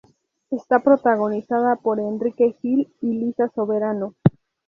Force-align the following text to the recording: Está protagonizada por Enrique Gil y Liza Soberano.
Está 0.49 0.79
protagonizada 0.79 1.75
por 1.75 1.99
Enrique 1.99 2.55
Gil 2.59 2.91
y 3.01 3.13
Liza 3.19 3.49
Soberano. 3.49 4.15